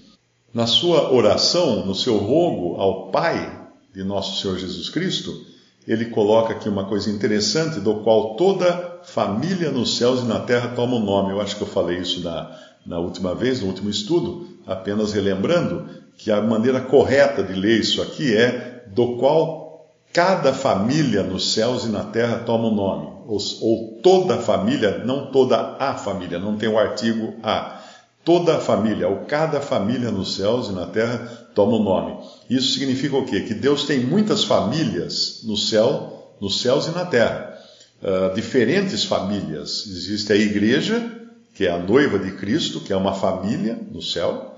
na 0.53 0.67
sua 0.67 1.13
oração, 1.13 1.85
no 1.85 1.95
seu 1.95 2.17
rogo 2.17 2.75
ao 2.81 3.09
Pai 3.11 3.69
de 3.93 4.03
nosso 4.03 4.41
Senhor 4.41 4.57
Jesus 4.57 4.89
Cristo, 4.89 5.45
ele 5.87 6.05
coloca 6.05 6.53
aqui 6.53 6.67
uma 6.67 6.85
coisa 6.85 7.09
interessante, 7.09 7.79
do 7.79 7.95
qual 8.01 8.35
toda 8.35 9.01
família 9.03 9.69
nos 9.69 9.97
céus 9.97 10.21
e 10.21 10.25
na 10.25 10.39
terra 10.39 10.69
toma 10.69 10.95
o 10.95 11.05
nome. 11.05 11.31
Eu 11.31 11.41
acho 11.41 11.55
que 11.55 11.61
eu 11.61 11.67
falei 11.67 11.99
isso 11.99 12.21
na, 12.21 12.57
na 12.85 12.99
última 12.99 13.33
vez, 13.33 13.61
no 13.61 13.67
último 13.67 13.89
estudo, 13.89 14.47
apenas 14.65 15.13
relembrando 15.13 15.87
que 16.17 16.31
a 16.31 16.41
maneira 16.41 16.81
correta 16.81 17.43
de 17.43 17.53
ler 17.53 17.79
isso 17.79 18.01
aqui 18.01 18.35
é 18.35 18.85
do 18.87 19.17
qual 19.17 19.63
cada 20.11 20.53
família 20.53 21.23
nos 21.23 21.53
céus 21.53 21.85
e 21.85 21.89
na 21.89 22.03
terra 22.03 22.43
toma 22.45 22.67
o 22.67 22.75
nome, 22.75 23.07
ou, 23.27 23.39
ou 23.61 23.99
toda 24.03 24.37
família, 24.37 24.99
não 24.99 25.31
toda 25.31 25.75
a 25.79 25.95
família, 25.95 26.37
não 26.37 26.55
tem 26.55 26.69
o 26.69 26.77
artigo 26.77 27.33
a. 27.41 27.81
Toda 28.23 28.55
a 28.55 28.59
família, 28.59 29.09
ou 29.09 29.25
cada 29.25 29.59
família 29.59 30.09
nos 30.09 30.35
céus 30.35 30.69
e 30.69 30.71
na 30.71 30.85
terra 30.85 31.49
toma 31.53 31.75
o 31.75 31.83
nome. 31.83 32.17
Isso 32.49 32.71
significa 32.71 33.17
o 33.17 33.25
quê? 33.25 33.41
Que 33.41 33.53
Deus 33.53 33.83
tem 33.83 33.99
muitas 33.99 34.45
famílias 34.45 35.41
no 35.43 35.57
céu, 35.57 36.33
nos 36.39 36.61
céus 36.61 36.87
e 36.87 36.91
na 36.91 37.05
terra. 37.05 37.53
Uh, 38.01 38.33
diferentes 38.33 39.03
famílias. 39.03 39.85
Existe 39.87 40.31
a 40.31 40.37
igreja, 40.37 41.22
que 41.53 41.65
é 41.65 41.71
a 41.71 41.77
noiva 41.77 42.17
de 42.17 42.31
Cristo, 42.31 42.81
que 42.81 42.91
é 42.91 42.97
uma 42.97 43.13
família 43.13 43.79
no 43.91 44.01
céu, 44.01 44.55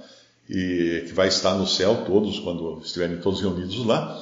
e 0.50 1.04
que 1.08 1.14
vai 1.14 1.28
estar 1.28 1.56
no 1.56 1.68
céu 1.68 2.04
todos, 2.06 2.40
quando 2.40 2.80
estiverem 2.84 3.18
todos 3.18 3.42
reunidos 3.42 3.84
lá. 3.86 4.22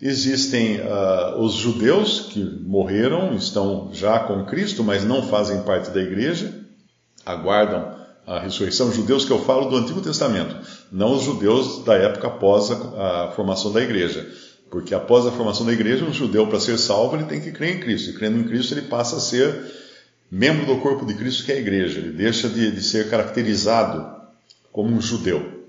Existem 0.00 0.80
uh, 0.80 1.40
os 1.40 1.54
judeus 1.54 2.28
que 2.32 2.40
morreram, 2.40 3.34
estão 3.34 3.90
já 3.92 4.18
com 4.20 4.44
Cristo, 4.44 4.82
mas 4.82 5.04
não 5.04 5.22
fazem 5.22 5.62
parte 5.62 5.90
da 5.90 6.00
igreja, 6.00 6.52
aguardam 7.24 7.94
a 8.26 8.40
ressurreição. 8.40 8.92
Judeus 8.92 9.24
que 9.24 9.30
eu 9.30 9.44
falo 9.44 9.68
do 9.68 9.76
Antigo 9.76 10.00
Testamento, 10.00 10.56
não 10.90 11.14
os 11.14 11.22
judeus 11.22 11.84
da 11.84 11.94
época 11.94 12.26
após 12.26 12.70
a, 12.70 13.26
a 13.26 13.30
formação 13.32 13.72
da 13.72 13.82
igreja. 13.82 14.26
Porque 14.70 14.94
após 14.94 15.26
a 15.26 15.30
formação 15.30 15.64
da 15.64 15.72
igreja, 15.72 16.04
um 16.04 16.12
judeu, 16.12 16.46
para 16.48 16.58
ser 16.58 16.78
salvo, 16.78 17.16
ele 17.16 17.26
tem 17.26 17.40
que 17.40 17.52
crer 17.52 17.76
em 17.76 17.80
Cristo. 17.80 18.10
E 18.10 18.14
crendo 18.14 18.38
em 18.38 18.44
Cristo, 18.44 18.74
ele 18.74 18.82
passa 18.82 19.16
a 19.16 19.20
ser 19.20 19.54
membro 20.34 20.66
do 20.66 20.80
corpo 20.80 21.06
de 21.06 21.14
Cristo, 21.14 21.44
que 21.44 21.52
é 21.52 21.54
a 21.54 21.60
igreja. 21.60 22.00
Ele 22.00 22.10
deixa 22.10 22.48
de, 22.48 22.72
de 22.72 22.82
ser 22.82 23.08
caracterizado 23.08 24.04
como 24.72 24.90
um 24.90 25.00
judeu. 25.00 25.62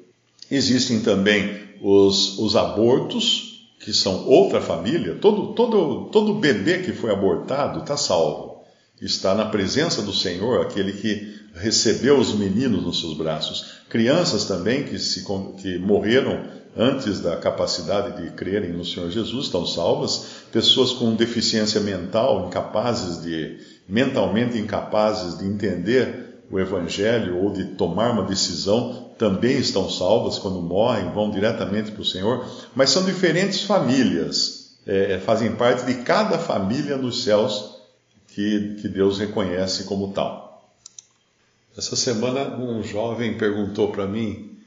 Existem 0.50 1.01
também 1.01 1.60
os, 1.81 2.39
os 2.39 2.55
abortos, 2.55 3.69
que 3.79 3.93
são 3.93 4.25
outra 4.25 4.60
família. 4.60 5.19
Todo, 5.22 5.53
todo, 5.53 6.10
todo 6.12 6.34
bebê 6.34 6.79
que 6.79 6.93
foi 6.93 7.12
abortado 7.12 7.81
está 7.81 7.95
salvo. 7.95 8.63
Está 9.00 9.36
na 9.36 9.45
presença 9.45 10.01
do 10.01 10.12
Senhor, 10.12 10.62
aquele 10.62 10.93
que 10.93 11.36
recebeu 11.53 12.17
os 12.17 12.34
meninos 12.34 12.84
nos 12.84 13.00
seus 13.00 13.15
braços. 13.15 13.84
Crianças 13.88 14.45
também 14.45 14.84
que, 14.84 14.98
se, 14.98 15.24
que 15.62 15.77
morreram 15.77 16.43
antes 16.75 17.19
da 17.19 17.38
capacidade 17.38 18.22
de 18.22 18.31
crerem 18.31 18.74
no 18.74 18.84
Senhor 18.84 19.12
Jesus 19.12 19.45
estão 19.45 19.65
salvas. 19.65 20.25
Pessoas 20.51 20.91
com 20.91 21.13
deficiência 21.13 21.79
mental, 21.81 22.48
incapazes 22.48 23.22
de 23.22 23.75
mentalmente 23.88 24.58
incapazes 24.58 25.38
de 25.38 25.46
entender 25.46 26.25
o 26.50 26.60
Evangelho 26.60 27.38
ou 27.38 27.51
de 27.51 27.65
tomar 27.75 28.12
uma 28.12 28.24
decisão, 28.24 29.10
também 29.18 29.58
estão 29.58 29.89
salvas 29.89 30.38
quando 30.38 30.62
morrem, 30.62 31.12
vão 31.12 31.32
diretamente 31.32 31.92
para 31.92 32.01
o 32.01 32.06
Senhor, 32.06 32.46
mas 32.75 32.89
são 32.89 33.06
diferentes 33.06 33.62
famílias, 33.62 34.77
é, 34.86 35.13
é, 35.13 35.20
fazem 35.20 35.56
parte 35.56 35.86
de 35.86 36.04
cada 36.04 36.38
família 36.38 36.98
nos 36.98 37.24
céus 37.24 37.75
que, 38.27 38.75
que 38.82 38.88
Deus 38.88 39.18
reconhece 39.18 39.86
como 39.86 40.12
tal. 40.12 40.75
Essa 41.77 41.96
semana 41.96 42.56
um 42.58 42.84
jovem 42.84 43.38
perguntou 43.38 43.92
para 43.92 44.06
mim 44.06 44.58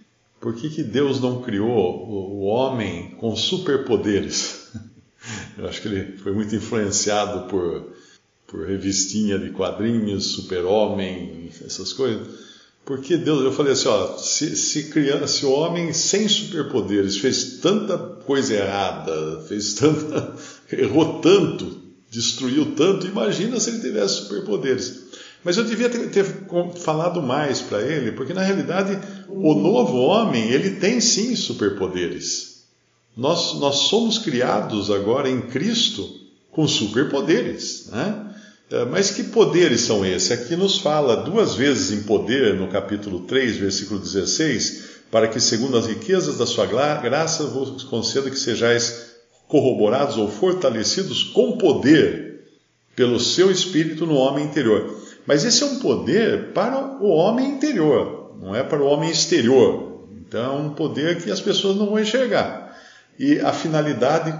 por 0.40 0.54
que, 0.54 0.70
que 0.70 0.82
Deus 0.82 1.20
não 1.20 1.42
criou 1.42 2.06
o, 2.06 2.40
o 2.40 2.44
homem 2.44 3.10
com 3.18 3.34
superpoderes. 3.34 4.72
Eu 5.56 5.68
acho 5.68 5.82
que 5.82 5.88
ele 5.88 6.16
foi 6.18 6.32
muito 6.32 6.54
influenciado 6.54 7.48
por 7.48 7.92
por 8.48 8.66
revistinha 8.66 9.38
de 9.38 9.50
quadrinhos, 9.50 10.32
super-homem, 10.32 11.50
essas 11.64 11.92
coisas. 11.92 12.26
Porque 12.84 13.18
Deus, 13.18 13.44
eu 13.44 13.52
falei 13.52 13.74
assim, 13.74 13.88
ó, 13.88 14.16
se, 14.16 14.56
se, 14.56 14.84
criança, 14.84 15.46
o 15.46 15.52
homem 15.52 15.92
sem 15.92 16.26
superpoderes 16.26 17.18
fez 17.18 17.58
tanta 17.60 17.98
coisa 17.98 18.54
errada, 18.54 19.44
fez 19.46 19.74
tanta, 19.74 20.34
errou 20.72 21.20
tanto, 21.20 21.82
destruiu 22.10 22.74
tanto, 22.74 23.06
imagina 23.06 23.60
se 23.60 23.68
ele 23.68 23.80
tivesse 23.80 24.22
superpoderes. 24.22 25.02
Mas 25.44 25.58
eu 25.58 25.64
devia 25.64 25.90
ter, 25.90 26.08
ter 26.10 26.24
falado 26.76 27.20
mais 27.20 27.60
para 27.60 27.82
ele, 27.82 28.12
porque 28.12 28.32
na 28.32 28.42
realidade 28.42 28.98
o 29.28 29.54
novo 29.54 29.98
homem, 29.98 30.50
ele 30.50 30.76
tem 30.76 30.98
sim 31.00 31.36
superpoderes. 31.36 32.64
Nós, 33.14 33.58
nós 33.60 33.76
somos 33.88 34.16
criados 34.16 34.90
agora 34.90 35.28
em 35.28 35.42
Cristo 35.42 36.08
com 36.50 36.66
superpoderes, 36.66 37.88
né? 37.92 38.27
É, 38.70 38.84
mas 38.84 39.10
que 39.10 39.24
poderes 39.24 39.80
são 39.80 40.04
esses? 40.04 40.30
Aqui 40.30 40.54
nos 40.54 40.78
fala 40.78 41.16
duas 41.16 41.54
vezes 41.54 41.90
em 41.90 42.02
poder, 42.02 42.54
no 42.54 42.68
capítulo 42.68 43.20
3, 43.20 43.56
versículo 43.56 43.98
16, 43.98 44.98
para 45.10 45.26
que, 45.26 45.40
segundo 45.40 45.78
as 45.78 45.86
riquezas 45.86 46.36
da 46.36 46.44
sua 46.44 46.66
graça, 46.66 47.44
vos 47.44 47.82
conceda 47.84 48.30
que 48.30 48.38
sejais 48.38 49.16
corroborados 49.48 50.18
ou 50.18 50.30
fortalecidos 50.30 51.24
com 51.24 51.56
poder 51.56 52.44
pelo 52.94 53.18
seu 53.18 53.50
espírito 53.50 54.04
no 54.04 54.16
homem 54.16 54.44
interior. 54.44 54.94
Mas 55.24 55.44
esse 55.46 55.62
é 55.62 55.66
um 55.66 55.78
poder 55.78 56.52
para 56.52 56.98
o 57.00 57.08
homem 57.08 57.48
interior, 57.48 58.36
não 58.38 58.54
é 58.54 58.62
para 58.62 58.82
o 58.82 58.86
homem 58.86 59.10
exterior. 59.10 60.04
Então, 60.20 60.58
é 60.58 60.60
um 60.60 60.70
poder 60.70 61.22
que 61.22 61.30
as 61.30 61.40
pessoas 61.40 61.76
não 61.76 61.86
vão 61.86 61.98
enxergar. 61.98 62.76
E 63.18 63.40
a 63.40 63.50
finalidade 63.50 64.38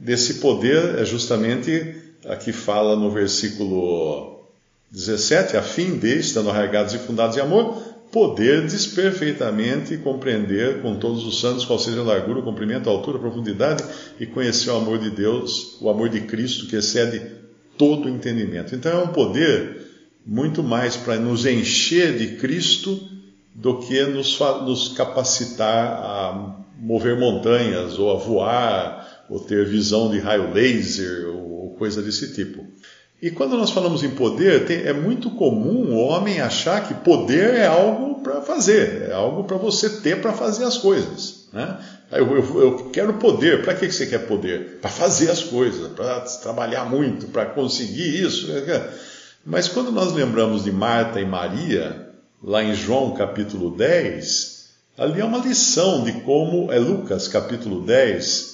desse 0.00 0.34
poder 0.34 0.98
é 0.98 1.04
justamente 1.04 2.07
aqui 2.26 2.52
fala 2.52 2.96
no 2.96 3.10
versículo 3.10 4.44
17, 4.90 5.56
a 5.56 5.62
fim 5.62 5.98
de, 5.98 6.18
estando 6.18 6.50
arraigados 6.50 6.94
e 6.94 6.98
fundados 6.98 7.36
em 7.36 7.40
amor, 7.40 7.82
poderdes 8.10 8.86
perfeitamente 8.86 9.98
compreender 9.98 10.80
com 10.80 10.96
todos 10.96 11.26
os 11.26 11.40
santos 11.40 11.64
qual 11.64 11.78
seja 11.78 12.00
a 12.00 12.04
largura, 12.04 12.40
o 12.40 12.42
comprimento, 12.42 12.88
a 12.88 12.92
altura, 12.92 13.18
a 13.18 13.20
profundidade 13.20 13.84
e 14.18 14.26
conhecer 14.26 14.70
o 14.70 14.76
amor 14.76 14.98
de 14.98 15.10
Deus, 15.10 15.76
o 15.80 15.90
amor 15.90 16.08
de 16.08 16.22
Cristo 16.22 16.66
que 16.66 16.76
excede 16.76 17.20
todo 17.76 18.06
o 18.06 18.08
entendimento. 18.08 18.74
Então 18.74 18.92
é 18.92 19.04
um 19.04 19.08
poder 19.08 19.86
muito 20.24 20.62
mais 20.62 20.96
para 20.96 21.16
nos 21.16 21.44
encher 21.44 22.16
de 22.16 22.36
Cristo 22.36 22.98
do 23.54 23.78
que 23.78 24.02
nos, 24.04 24.38
nos 24.64 24.88
capacitar 24.88 26.02
a 26.02 26.64
mover 26.78 27.18
montanhas 27.18 27.98
ou 27.98 28.10
a 28.10 28.18
voar 28.18 29.26
ou 29.28 29.40
ter 29.40 29.66
visão 29.66 30.10
de 30.10 30.18
raio 30.18 30.52
laser 30.54 31.28
ou 31.28 31.57
coisa 31.78 32.02
desse 32.02 32.34
tipo. 32.34 32.66
E 33.20 33.30
quando 33.30 33.56
nós 33.56 33.70
falamos 33.70 34.04
em 34.04 34.10
poder, 34.10 34.66
tem, 34.66 34.82
é 34.82 34.92
muito 34.92 35.30
comum 35.30 35.92
o 35.92 35.98
homem 35.98 36.40
achar 36.40 36.86
que 36.86 36.94
poder 36.94 37.54
é 37.54 37.66
algo 37.66 38.20
para 38.22 38.40
fazer, 38.42 39.08
é 39.08 39.12
algo 39.12 39.44
para 39.44 39.56
você 39.56 39.88
ter 39.88 40.20
para 40.20 40.32
fazer 40.32 40.64
as 40.64 40.78
coisas. 40.78 41.48
Né? 41.52 41.78
Eu, 42.12 42.36
eu, 42.36 42.60
eu 42.60 42.90
quero 42.90 43.14
poder. 43.14 43.62
Para 43.62 43.74
que 43.74 43.90
você 43.90 44.06
quer 44.06 44.26
poder? 44.26 44.78
Para 44.80 44.90
fazer 44.90 45.30
as 45.30 45.42
coisas, 45.42 45.90
para 45.92 46.20
trabalhar 46.20 46.84
muito, 46.84 47.26
para 47.28 47.46
conseguir 47.46 48.22
isso. 48.22 48.48
Mas 49.44 49.68
quando 49.68 49.90
nós 49.90 50.12
lembramos 50.12 50.64
de 50.64 50.72
Marta 50.72 51.20
e 51.20 51.26
Maria, 51.26 52.08
lá 52.42 52.62
em 52.62 52.74
João 52.74 53.14
capítulo 53.14 53.76
10, 53.76 54.68
ali 54.96 55.20
é 55.20 55.24
uma 55.24 55.38
lição 55.38 56.04
de 56.04 56.12
como, 56.20 56.72
é 56.72 56.78
Lucas 56.78 57.28
capítulo 57.28 57.80
10, 57.84 58.47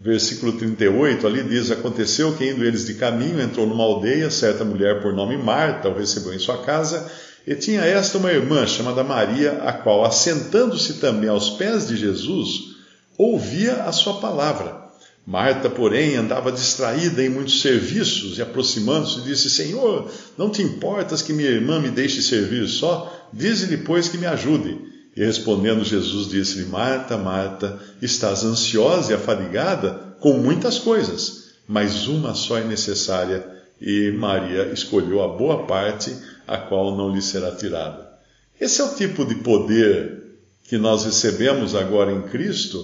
versículo 0.00 0.52
38, 0.52 1.26
ali 1.26 1.42
diz: 1.42 1.70
Aconteceu 1.70 2.34
que 2.34 2.48
indo 2.48 2.64
eles 2.64 2.86
de 2.86 2.94
caminho, 2.94 3.40
entrou 3.40 3.66
numa 3.66 3.84
aldeia, 3.84 4.30
certa 4.30 4.64
mulher 4.64 5.00
por 5.02 5.12
nome 5.12 5.36
Marta 5.36 5.88
o 5.88 5.96
recebeu 5.96 6.34
em 6.34 6.38
sua 6.38 6.58
casa, 6.62 7.10
e 7.46 7.54
tinha 7.54 7.82
esta 7.82 8.18
uma 8.18 8.32
irmã 8.32 8.66
chamada 8.66 9.04
Maria, 9.04 9.62
a 9.62 9.72
qual, 9.72 10.04
assentando-se 10.04 10.94
também 10.94 11.28
aos 11.28 11.50
pés 11.50 11.88
de 11.88 11.96
Jesus, 11.96 12.74
ouvia 13.18 13.84
a 13.84 13.92
sua 13.92 14.14
palavra. 14.14 14.84
Marta, 15.26 15.70
porém, 15.70 16.16
andava 16.16 16.52
distraída 16.52 17.22
em 17.24 17.30
muitos 17.30 17.62
serviços 17.62 18.36
e, 18.36 18.42
aproximando-se, 18.42 19.22
disse: 19.22 19.48
Senhor, 19.48 20.10
não 20.36 20.50
te 20.50 20.62
importas 20.62 21.22
que 21.22 21.32
minha 21.32 21.48
irmã 21.48 21.80
me 21.80 21.88
deixe 21.88 22.20
servir 22.20 22.68
só? 22.68 23.28
Dize-lhe, 23.32 23.78
pois, 23.78 24.08
que 24.08 24.18
me 24.18 24.26
ajude. 24.26 24.93
E 25.16 25.24
respondendo 25.24 25.84
Jesus 25.84 26.28
disse-lhe: 26.28 26.66
Marta, 26.66 27.16
Marta, 27.16 27.78
estás 28.02 28.44
ansiosa 28.44 29.12
e 29.12 29.14
afadigada 29.14 30.16
com 30.18 30.34
muitas 30.34 30.78
coisas, 30.78 31.50
mas 31.68 32.08
uma 32.08 32.34
só 32.34 32.58
é 32.58 32.64
necessária, 32.64 33.46
e 33.80 34.10
Maria 34.10 34.72
escolheu 34.72 35.22
a 35.22 35.28
boa 35.28 35.66
parte, 35.66 36.14
a 36.46 36.58
qual 36.58 36.96
não 36.96 37.14
lhe 37.14 37.22
será 37.22 37.52
tirada. 37.52 38.12
Esse 38.60 38.80
é 38.80 38.84
o 38.84 38.94
tipo 38.94 39.24
de 39.24 39.36
poder 39.36 40.22
que 40.64 40.78
nós 40.78 41.04
recebemos 41.04 41.74
agora 41.74 42.10
em 42.10 42.22
Cristo 42.22 42.78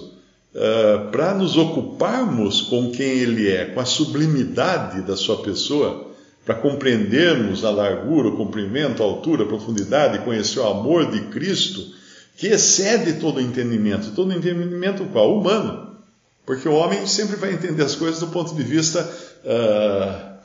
uh, 0.53 1.11
para 1.11 1.33
nos 1.33 1.57
ocuparmos 1.57 2.61
com 2.61 2.91
quem 2.91 3.19
Ele 3.19 3.49
é, 3.49 3.65
com 3.65 3.79
a 3.79 3.85
sublimidade 3.85 5.01
da 5.01 5.17
Sua 5.17 5.41
pessoa, 5.41 6.11
para 6.45 6.55
compreendermos 6.55 7.63
a 7.65 7.69
largura, 7.69 8.29
o 8.29 8.37
comprimento, 8.37 9.01
a 9.01 9.05
altura, 9.05 9.43
a 9.43 9.47
profundidade, 9.47 10.23
conhecer 10.23 10.59
o 10.59 10.67
amor 10.67 11.11
de 11.11 11.21
Cristo 11.27 12.00
que 12.41 12.47
excede 12.47 13.19
todo 13.19 13.39
entendimento. 13.39 14.13
Todo 14.15 14.33
entendimento 14.33 15.05
qual? 15.13 15.37
Humano. 15.37 15.95
Porque 16.43 16.67
o 16.67 16.73
homem 16.73 17.05
sempre 17.05 17.35
vai 17.35 17.53
entender 17.53 17.83
as 17.83 17.93
coisas 17.93 18.19
do 18.19 18.29
ponto 18.29 18.55
de 18.55 18.63
vista 18.63 19.07
uh, 19.45 20.39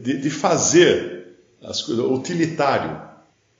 de, 0.00 0.18
de, 0.18 0.30
fazer 0.30 1.36
as 1.60 1.82
coisas, 1.82 2.04
utilitário. 2.04 3.02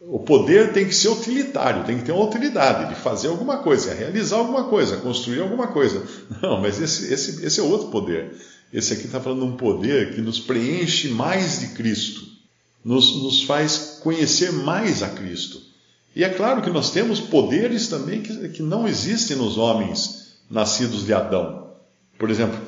O 0.02 0.20
poder 0.20 0.72
tem 0.72 0.86
que 0.86 0.94
ser 0.94 1.08
utilitário, 1.08 1.82
tem 1.82 1.98
que 1.98 2.04
ter 2.04 2.12
uma 2.12 2.24
utilidade 2.24 2.90
de 2.90 2.94
fazer 2.94 3.26
alguma 3.26 3.56
coisa, 3.56 3.92
realizar 3.92 4.36
alguma 4.36 4.68
coisa, 4.68 4.98
construir 4.98 5.40
alguma 5.40 5.66
coisa. 5.66 6.00
Não, 6.40 6.60
mas 6.60 6.80
esse, 6.80 7.12
esse, 7.12 7.44
esse 7.44 7.58
é 7.58 7.62
outro 7.64 7.88
poder. 7.88 8.36
Esse 8.72 8.92
aqui 8.92 9.06
está 9.06 9.20
falando 9.20 9.40
de 9.40 9.46
um 9.46 9.56
poder 9.56 10.14
que 10.14 10.20
nos 10.20 10.38
preenche 10.38 11.08
mais 11.08 11.58
de 11.58 11.66
Cristo, 11.74 12.22
nos, 12.84 13.20
nos 13.20 13.42
faz 13.42 13.98
conhecer 14.00 14.52
mais 14.52 15.02
a 15.02 15.08
Cristo. 15.08 15.73
E 16.14 16.22
é 16.22 16.28
claro 16.28 16.62
que 16.62 16.70
nós 16.70 16.90
temos 16.90 17.20
poderes 17.20 17.88
também 17.88 18.22
que, 18.22 18.48
que 18.50 18.62
não 18.62 18.86
existem 18.86 19.36
nos 19.36 19.58
homens 19.58 20.36
nascidos 20.48 21.04
de 21.04 21.12
Adão. 21.12 21.64
Por 22.18 22.30
exemplo, 22.30 22.58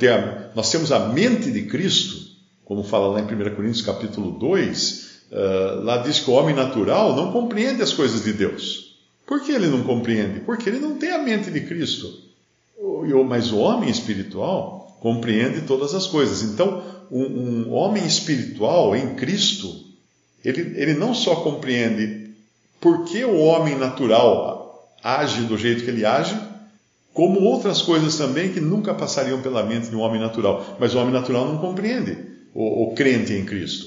nós 0.54 0.70
temos 0.70 0.90
a 0.90 1.08
mente 1.08 1.50
de 1.52 1.62
Cristo, 1.62 2.16
como 2.64 2.82
fala 2.82 3.06
lá 3.08 3.20
em 3.20 3.24
1 3.24 3.54
Coríntios 3.54 3.82
capítulo 3.82 4.32
2, 4.32 5.20
uh, 5.30 5.84
lá 5.84 5.98
diz 5.98 6.18
que 6.18 6.30
o 6.30 6.34
homem 6.34 6.54
natural 6.54 7.14
não 7.14 7.30
compreende 7.30 7.82
as 7.82 7.92
coisas 7.92 8.24
de 8.24 8.32
Deus. 8.32 8.96
Por 9.24 9.40
que 9.42 9.52
ele 9.52 9.68
não 9.68 9.84
compreende? 9.84 10.40
Porque 10.40 10.68
ele 10.68 10.80
não 10.80 10.96
tem 10.96 11.10
a 11.12 11.18
mente 11.18 11.50
de 11.50 11.60
Cristo. 11.60 12.26
Mas 13.28 13.52
o 13.52 13.58
homem 13.58 13.88
espiritual 13.88 14.98
compreende 15.00 15.62
todas 15.62 15.94
as 15.94 16.06
coisas. 16.06 16.42
Então, 16.42 16.82
um, 17.10 17.22
um 17.22 17.72
homem 17.72 18.04
espiritual 18.04 18.94
em 18.96 19.14
Cristo, 19.14 19.84
ele, 20.44 20.72
ele 20.76 20.94
não 20.94 21.14
só 21.14 21.36
compreende 21.36 22.25
por 22.80 23.04
que 23.04 23.24
o 23.24 23.38
homem 23.38 23.76
natural 23.76 24.66
age 25.02 25.42
do 25.42 25.56
jeito 25.56 25.84
que 25.84 25.90
ele 25.90 26.04
age, 26.04 26.36
como 27.14 27.40
outras 27.40 27.80
coisas 27.80 28.16
também 28.18 28.52
que 28.52 28.60
nunca 28.60 28.92
passariam 28.92 29.40
pela 29.40 29.64
mente 29.64 29.88
de 29.88 29.96
um 29.96 30.00
homem 30.00 30.20
natural. 30.20 30.76
Mas 30.78 30.94
o 30.94 30.98
homem 30.98 31.12
natural 31.12 31.46
não 31.46 31.58
compreende 31.58 32.18
o, 32.52 32.84
o 32.84 32.94
crente 32.94 33.32
em 33.32 33.44
Cristo. 33.44 33.86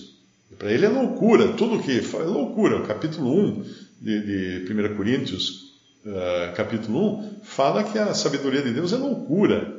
Para 0.58 0.72
ele 0.72 0.86
é 0.86 0.90
loucura, 0.90 1.50
tudo 1.50 1.84
que 1.84 2.00
é 2.00 2.24
loucura. 2.24 2.78
O 2.78 2.88
capítulo 2.88 3.32
1 3.32 3.66
de, 4.02 4.66
de 4.66 4.74
1 4.74 4.96
Coríntios, 4.96 5.74
uh, 6.06 6.56
capítulo 6.56 7.20
1, 7.20 7.32
fala 7.44 7.84
que 7.84 8.00
a 8.00 8.14
sabedoria 8.14 8.62
de 8.62 8.74
Deus 8.74 8.92
é 8.92 8.98
loucura 8.98 9.74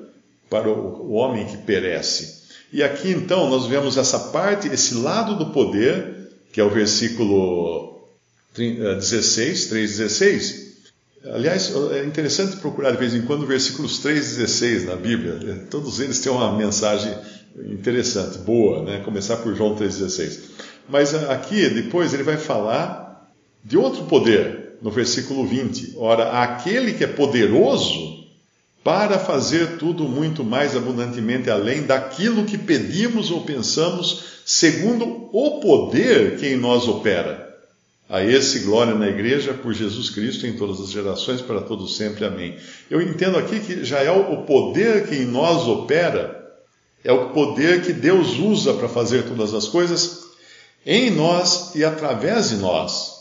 para 0.48 0.68
o, 0.68 1.10
o 1.10 1.12
homem 1.12 1.46
que 1.46 1.56
perece. 1.58 2.40
E 2.72 2.82
aqui 2.82 3.10
então 3.10 3.50
nós 3.50 3.66
vemos 3.66 3.96
essa 3.96 4.18
parte, 4.30 4.68
esse 4.68 4.94
lado 4.94 5.36
do 5.36 5.46
poder, 5.46 6.30
que 6.52 6.60
é 6.60 6.64
o 6.64 6.70
versículo 6.70 7.89
16, 8.54 9.70
3,16. 9.70 10.70
Aliás, 11.32 11.72
é 11.92 12.04
interessante 12.04 12.56
procurar 12.56 12.92
de 12.92 12.96
vez 12.96 13.14
em 13.14 13.22
quando 13.22 13.46
versículos 13.46 13.98
3, 13.98 14.36
16 14.36 14.86
na 14.86 14.96
Bíblia. 14.96 15.66
Todos 15.70 16.00
eles 16.00 16.18
têm 16.20 16.32
uma 16.32 16.56
mensagem 16.56 17.14
interessante, 17.66 18.38
boa, 18.38 18.82
né? 18.82 19.02
Começar 19.04 19.36
por 19.38 19.54
João 19.54 19.76
3,16. 19.76 20.38
Mas 20.88 21.14
aqui, 21.14 21.68
depois, 21.68 22.14
ele 22.14 22.22
vai 22.22 22.36
falar 22.36 23.30
de 23.62 23.76
outro 23.76 24.04
poder, 24.04 24.78
no 24.80 24.90
versículo 24.90 25.46
20. 25.46 25.94
Ora, 25.96 26.42
aquele 26.42 26.94
que 26.94 27.04
é 27.04 27.06
poderoso 27.06 28.24
para 28.82 29.18
fazer 29.18 29.76
tudo 29.76 30.04
muito 30.04 30.42
mais 30.42 30.74
abundantemente 30.74 31.50
além 31.50 31.82
daquilo 31.82 32.46
que 32.46 32.56
pedimos 32.56 33.30
ou 33.30 33.42
pensamos, 33.42 34.24
segundo 34.44 35.28
o 35.32 35.60
poder 35.60 36.38
que 36.38 36.46
em 36.46 36.56
nós 36.56 36.88
opera. 36.88 37.49
A 38.10 38.24
esse 38.24 38.58
glória 38.60 38.92
na 38.92 39.08
igreja 39.08 39.54
por 39.54 39.72
Jesus 39.72 40.10
Cristo 40.10 40.44
em 40.44 40.54
todas 40.54 40.80
as 40.80 40.90
gerações, 40.90 41.40
para 41.40 41.60
todos 41.60 41.96
sempre. 41.96 42.24
Amém. 42.24 42.56
Eu 42.90 43.00
entendo 43.00 43.38
aqui 43.38 43.60
que 43.60 43.84
já 43.84 44.00
é 44.00 44.10
o 44.10 44.38
poder 44.38 45.06
que 45.06 45.14
em 45.14 45.26
nós 45.26 45.68
opera, 45.68 46.44
é 47.04 47.12
o 47.12 47.30
poder 47.30 47.82
que 47.82 47.92
Deus 47.92 48.36
usa 48.36 48.74
para 48.74 48.88
fazer 48.88 49.22
todas 49.22 49.54
as 49.54 49.68
coisas 49.68 50.24
em 50.84 51.08
nós 51.12 51.72
e 51.76 51.84
através 51.84 52.50
de 52.50 52.56
nós. 52.56 53.12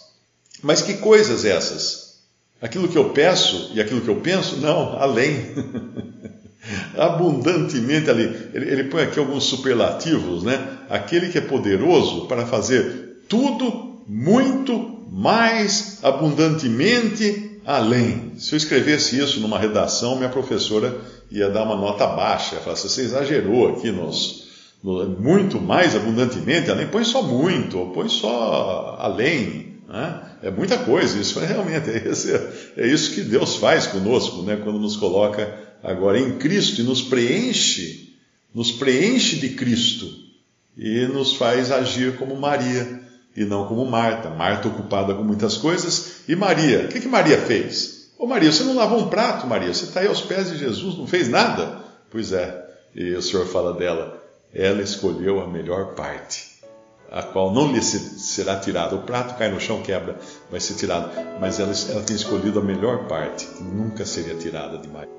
Mas 0.64 0.82
que 0.82 0.96
coisas 0.96 1.46
essas? 1.46 2.18
Aquilo 2.60 2.88
que 2.88 2.98
eu 2.98 3.12
peço 3.12 3.72
e 3.76 3.80
aquilo 3.80 4.02
que 4.02 4.10
eu 4.10 4.18
penso? 4.18 4.58
Não, 4.58 5.00
além. 5.00 5.54
Abundantemente 6.98 8.10
ali. 8.10 8.24
Ele, 8.56 8.72
ele 8.72 8.84
põe 8.86 9.04
aqui 9.04 9.20
alguns 9.20 9.44
superlativos, 9.44 10.44
né? 10.44 10.80
Aquele 10.90 11.30
que 11.30 11.38
é 11.38 11.42
poderoso 11.42 12.26
para 12.26 12.48
fazer 12.48 13.24
tudo 13.30 13.89
muito 14.10 15.06
mais 15.12 16.00
abundantemente 16.02 17.62
além. 17.64 18.34
Se 18.40 18.56
eu 18.56 18.58
escrevesse 18.58 19.20
isso 19.20 19.40
numa 19.40 19.60
redação, 19.60 20.16
minha 20.16 20.30
professora 20.30 21.00
ia 21.30 21.48
dar 21.48 21.64
uma 21.64 21.76
nota 21.76 22.08
baixa, 22.08 22.56
ia 22.56 22.62
falar 22.62 22.74
assim, 22.74 22.90
você 22.90 23.02
exagerou 23.04 23.70
aqui 23.70 23.92
nos, 23.92 24.48
no, 24.84 25.08
muito 25.08 25.62
mais 25.62 25.96
abundantemente 25.96 26.72
além, 26.72 26.88
põe 26.88 27.04
só 27.04 27.22
muito, 27.22 27.92
põe 27.94 28.10
só 28.10 28.98
além. 29.00 29.76
Né? 29.88 30.22
É 30.42 30.50
muita 30.50 30.80
coisa, 30.80 31.20
isso 31.20 31.40
é 31.40 31.46
realmente, 31.46 31.92
é, 31.94 32.84
é 32.84 32.88
isso 32.88 33.14
que 33.14 33.22
Deus 33.22 33.58
faz 33.58 33.86
conosco, 33.86 34.42
né? 34.42 34.60
quando 34.64 34.80
nos 34.80 34.98
coloca 34.98 35.56
agora 35.84 36.20
em 36.20 36.40
Cristo 36.40 36.82
e 36.82 36.84
nos 36.84 37.04
preenche, 37.04 38.16
nos 38.56 38.72
preenche 38.72 39.36
de 39.36 39.50
Cristo 39.50 40.08
e 40.76 41.06
nos 41.06 41.36
faz 41.36 41.72
agir 41.72 42.18
como 42.18 42.36
Maria 42.36 43.08
e 43.36 43.46
não 43.46 43.66
como 43.68 43.86
Marta. 43.86 44.30
Marta 44.30 44.68
ocupada 44.68 45.14
com 45.14 45.24
muitas 45.24 45.58
coisas. 45.58 46.22
E 46.28 46.36
Maria? 46.36 46.86
O 46.86 46.88
que, 46.88 47.00
que 47.00 47.08
Maria 47.08 47.38
fez? 47.38 48.10
Ô 48.18 48.26
Maria, 48.26 48.52
você 48.52 48.64
não 48.64 48.76
lavou 48.76 49.00
um 49.00 49.08
prato, 49.08 49.48
Maria? 49.48 49.74
Você 49.74 49.86
está 49.86 50.02
aí 50.02 50.08
aos 50.08 50.22
pés 50.22 50.52
de 50.52 50.58
Jesus, 50.58 50.98
não 50.98 51.08
fez 51.08 51.30
nada? 51.30 51.80
Pois 52.12 52.34
é. 52.34 52.68
E 52.94 53.14
o 53.14 53.22
Senhor 53.22 53.46
fala 53.46 53.74
dela. 53.74 54.22
Ela 54.54 54.82
escolheu 54.82 55.40
a 55.40 55.48
melhor 55.48 55.94
parte, 55.94 56.60
a 57.12 57.22
qual 57.22 57.54
não 57.54 57.72
lhe 57.72 57.82
será 57.82 58.60
tirada. 58.60 58.96
O 58.96 59.04
prato 59.04 59.38
cai 59.38 59.50
no 59.50 59.60
chão, 59.60 59.84
quebra, 59.84 60.18
vai 60.50 60.60
ser 60.60 60.74
tirado. 60.74 61.12
Mas 61.40 61.60
ela, 61.60 61.72
ela 61.90 62.04
tem 62.04 62.16
escolhido 62.16 62.60
a 62.60 62.64
melhor 62.64 63.08
parte, 63.08 63.46
que 63.46 63.64
nunca 63.64 64.06
seria 64.06 64.36
tirada 64.36 64.80
de 64.80 64.88
Maria. 64.88 65.19